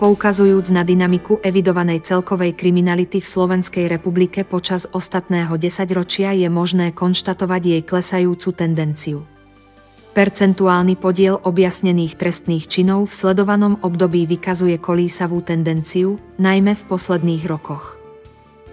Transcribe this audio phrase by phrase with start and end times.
[0.00, 7.62] poukazujúc na dynamiku evidovanej celkovej kriminality v Slovenskej republike počas ostatného desaťročia je možné konštatovať
[7.68, 9.28] jej klesajúcu tendenciu.
[10.16, 18.00] Percentuálny podiel objasnených trestných činov v sledovanom období vykazuje kolísavú tendenciu, najmä v posledných rokoch.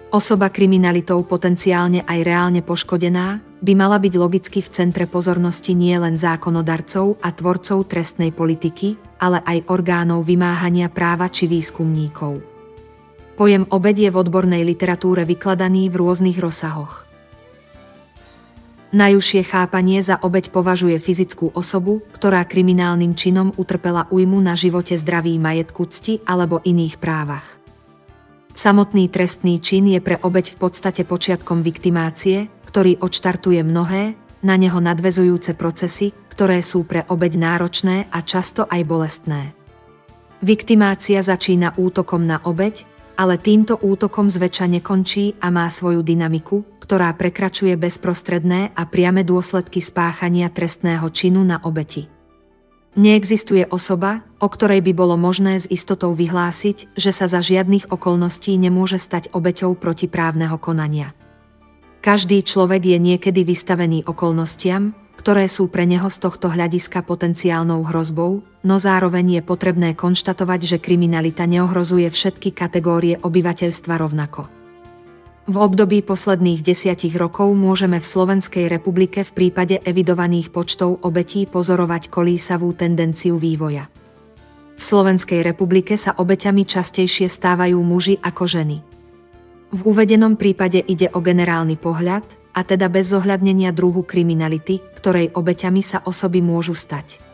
[0.08, 6.14] Osoba kriminalitou potenciálne aj reálne poškodená by mala byť logicky v centre pozornosti nie len
[6.14, 12.38] zákonodarcov a tvorcov trestnej politiky, ale aj orgánov vymáhania práva či výskumníkov.
[13.34, 17.06] Pojem obed je v odbornej literatúre vykladaný v rôznych rozsahoch.
[18.88, 25.36] Najúžšie chápanie za obeď považuje fyzickú osobu, ktorá kriminálnym činom utrpela újmu na živote zdraví
[25.36, 27.57] majetku cti alebo iných právach.
[28.58, 34.82] Samotný trestný čin je pre obeď v podstate počiatkom viktimácie, ktorý odštartuje mnohé, na neho
[34.82, 39.54] nadvezujúce procesy, ktoré sú pre obeď náročné a často aj bolestné.
[40.42, 42.82] Viktimácia začína útokom na obeď,
[43.14, 49.78] ale týmto útokom zväčša nekončí a má svoju dynamiku, ktorá prekračuje bezprostredné a priame dôsledky
[49.78, 52.17] spáchania trestného činu na obeti.
[52.96, 58.56] Neexistuje osoba, o ktorej by bolo možné s istotou vyhlásiť, že sa za žiadnych okolností
[58.56, 61.12] nemôže stať obeťou protiprávneho konania.
[62.00, 68.46] Každý človek je niekedy vystavený okolnostiam, ktoré sú pre neho z tohto hľadiska potenciálnou hrozbou,
[68.62, 74.57] no zároveň je potrebné konštatovať, že kriminalita neohrozuje všetky kategórie obyvateľstva rovnako.
[75.48, 82.12] V období posledných desiatich rokov môžeme v Slovenskej republike v prípade evidovaných počtov obetí pozorovať
[82.12, 83.88] kolísavú tendenciu vývoja.
[84.76, 88.84] V Slovenskej republike sa obeťami častejšie stávajú muži ako ženy.
[89.72, 95.80] V uvedenom prípade ide o generálny pohľad, a teda bez zohľadnenia druhu kriminality, ktorej obeťami
[95.80, 97.24] sa osoby môžu stať.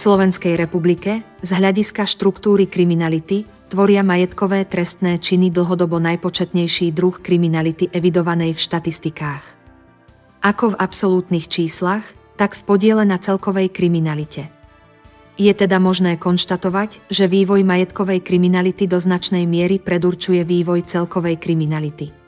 [0.00, 8.56] Slovenskej republike z hľadiska štruktúry kriminality tvoria majetkové trestné činy dlhodobo najpočetnejší druh kriminality evidovanej
[8.56, 9.44] v štatistikách.
[10.40, 12.00] Ako v absolútnych číslach,
[12.40, 14.48] tak v podiele na celkovej kriminalite.
[15.36, 22.19] Je teda možné konštatovať, že vývoj majetkovej kriminality do značnej miery predurčuje vývoj celkovej kriminality.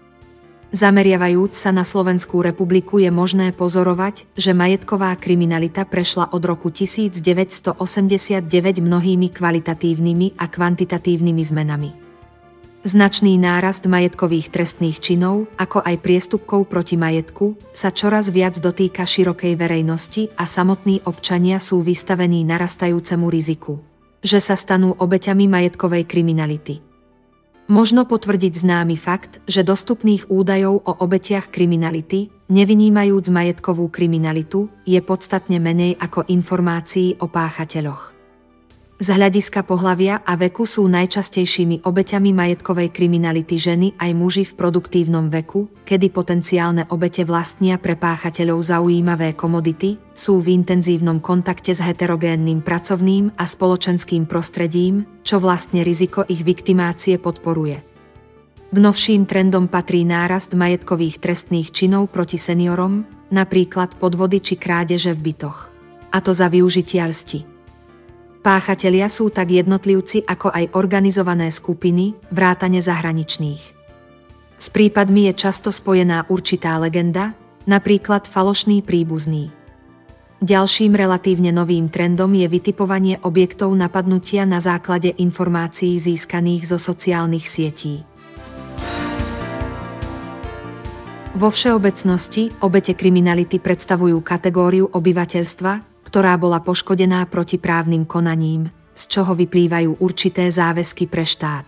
[0.72, 7.76] Zameriavajúc sa na Slovenskú republiku je možné pozorovať, že majetková kriminalita prešla od roku 1989
[8.80, 11.90] mnohými kvalitatívnymi a kvantitatívnymi zmenami.
[12.88, 19.60] Značný nárast majetkových trestných činov, ako aj priestupkov proti majetku, sa čoraz viac dotýka širokej
[19.60, 23.76] verejnosti a samotní občania sú vystavení narastajúcemu riziku,
[24.24, 26.91] že sa stanú obeťami majetkovej kriminality.
[27.70, 35.62] Možno potvrdiť známy fakt, že dostupných údajov o obetiach kriminality, nevynímajúc majetkovú kriminalitu, je podstatne
[35.62, 38.11] menej ako informácií o páchateľoch.
[39.02, 45.26] Z hľadiska pohlavia a veku sú najčastejšími obeťami majetkovej kriminality ženy aj muži v produktívnom
[45.26, 52.62] veku, kedy potenciálne obete vlastnia pre páchateľov zaujímavé komodity, sú v intenzívnom kontakte s heterogénnym
[52.62, 57.82] pracovným a spoločenským prostredím, čo vlastne riziko ich viktimácie podporuje.
[58.70, 63.02] K novším trendom patrí nárast majetkových trestných činov proti seniorom,
[63.34, 65.74] napríklad podvody či krádeže v bytoch.
[66.14, 67.51] A to za využitia lsti.
[68.42, 73.62] Páchatelia sú tak jednotlivci ako aj organizované skupiny, vrátane zahraničných.
[74.58, 77.38] S prípadmi je často spojená určitá legenda,
[77.70, 79.54] napríklad falošný príbuzný.
[80.42, 88.02] Ďalším relatívne novým trendom je vytipovanie objektov napadnutia na základe informácií získaných zo sociálnych sietí.
[91.38, 99.96] Vo všeobecnosti obete kriminality predstavujú kategóriu obyvateľstva, ktorá bola poškodená protiprávnym konaním, z čoho vyplývajú
[100.04, 101.64] určité záväzky pre štát.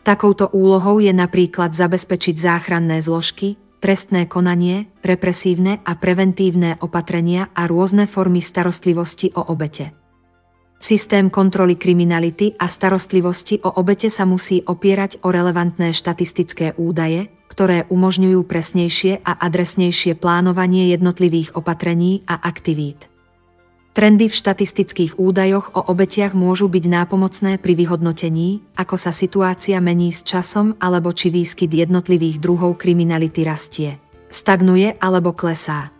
[0.00, 8.08] Takouto úlohou je napríklad zabezpečiť záchranné zložky, trestné konanie, represívne a preventívne opatrenia a rôzne
[8.08, 9.92] formy starostlivosti o obete.
[10.80, 17.84] Systém kontroly kriminality a starostlivosti o obete sa musí opierať o relevantné štatistické údaje, ktoré
[17.92, 23.11] umožňujú presnejšie a adresnejšie plánovanie jednotlivých opatrení a aktivít.
[23.92, 30.16] Trendy v štatistických údajoch o obetiach môžu byť nápomocné pri vyhodnotení, ako sa situácia mení
[30.16, 34.00] s časom alebo či výskyt jednotlivých druhov kriminality rastie,
[34.32, 35.92] stagnuje alebo klesá.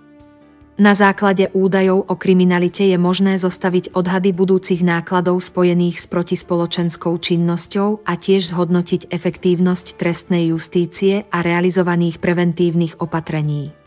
[0.80, 8.08] Na základe údajov o kriminalite je možné zostaviť odhady budúcich nákladov spojených s protispoločenskou činnosťou
[8.08, 13.81] a tiež zhodnotiť efektívnosť trestnej justície a realizovaných preventívnych opatrení.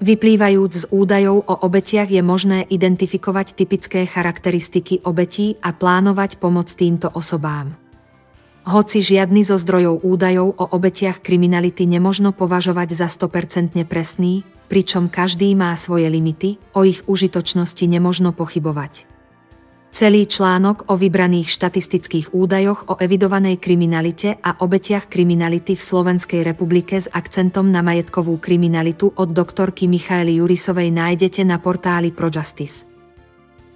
[0.00, 7.12] Vyplývajúc z údajov o obetiach je možné identifikovať typické charakteristiky obetí a plánovať pomoc týmto
[7.12, 7.76] osobám.
[8.64, 14.40] Hoci žiadny zo zdrojov údajov o obetiach kriminality nemožno považovať za 100% presný,
[14.72, 19.09] pričom každý má svoje limity, o ich užitočnosti nemožno pochybovať.
[19.90, 26.94] Celý článok o vybraných štatistických údajoch o evidovanej kriminalite a obetiach kriminality v Slovenskej republike
[26.94, 32.86] s akcentom na majetkovú kriminalitu od doktorky Michaely Jurisovej nájdete na portáli ProJustice.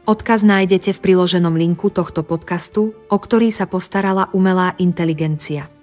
[0.07, 5.74] Odkaz nájdete v priloženom linku tohto podcastu, o ktorý sa postarala umelá inteligencia.